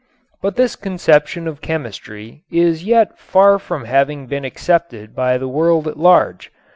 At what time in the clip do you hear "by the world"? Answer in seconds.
5.15-5.87